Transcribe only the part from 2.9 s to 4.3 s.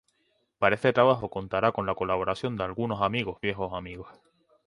amigos viejos amigos.